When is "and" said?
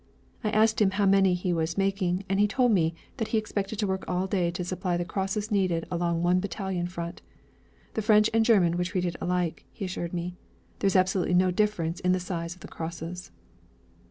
2.27-2.39, 8.33-8.43